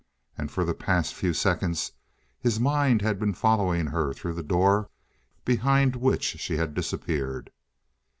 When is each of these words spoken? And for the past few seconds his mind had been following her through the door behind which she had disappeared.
And 0.35 0.49
for 0.49 0.65
the 0.65 0.73
past 0.73 1.13
few 1.13 1.31
seconds 1.31 1.91
his 2.39 2.59
mind 2.59 3.03
had 3.03 3.19
been 3.19 3.35
following 3.35 3.85
her 3.85 4.13
through 4.15 4.33
the 4.33 4.41
door 4.41 4.89
behind 5.45 5.95
which 5.95 6.23
she 6.39 6.57
had 6.57 6.73
disappeared. 6.73 7.51